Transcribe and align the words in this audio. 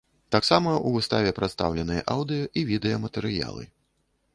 Таксама 0.35 0.71
ў 0.71 0.89
выставе 0.95 1.35
прадстаўленыя 1.41 2.01
аўдыё 2.17 2.51
і 2.63 2.67
відэаматэрыялы. 2.71 3.63